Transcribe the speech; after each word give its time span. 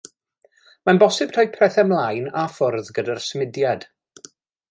Mae'n 0.89 0.99
bosib 1.03 1.33
troi 1.35 1.43
pethau 1.57 1.85
mlaen 1.91 2.31
a 2.43 2.45
ffwrdd 2.53 2.91
gyda'r 2.97 3.23
symudiad. 3.29 3.87